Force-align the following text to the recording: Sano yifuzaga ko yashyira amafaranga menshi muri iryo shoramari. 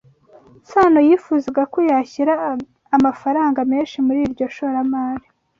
Sano 0.69 0.99
yifuzaga 1.07 1.61
ko 1.73 1.79
yashyira 1.91 2.33
amafaranga 2.95 3.59
menshi 3.71 3.97
muri 4.05 4.19
iryo 4.27 4.45
shoramari. 4.55 5.25